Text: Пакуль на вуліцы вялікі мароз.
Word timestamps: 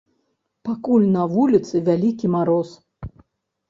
Пакуль 0.69 1.05
на 1.17 1.23
вуліцы 1.35 1.85
вялікі 1.93 2.35
мароз. 2.41 2.77